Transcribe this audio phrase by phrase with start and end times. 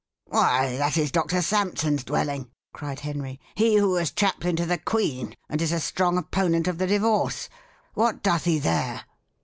[0.25, 5.35] "Why, that is Doctor Sampson's dwelling," cried Henry; "he who was chaplain to the queen,
[5.47, 7.49] and is a strong opponent of the divorce.
[7.93, 9.03] What doth he there?"